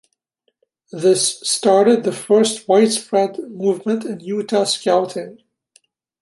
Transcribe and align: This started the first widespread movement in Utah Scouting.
This 0.91 1.39
started 1.47 2.03
the 2.03 2.11
first 2.11 2.67
widespread 2.67 3.37
movement 3.51 4.03
in 4.03 4.19
Utah 4.19 4.63
Scouting. 4.63 5.37